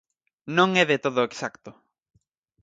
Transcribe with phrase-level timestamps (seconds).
[0.57, 1.69] Non é de todo exacto.